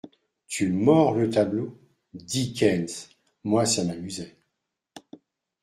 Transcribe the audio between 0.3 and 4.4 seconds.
Tu mords le tableau? Dickens! Moi, ça m’amusait.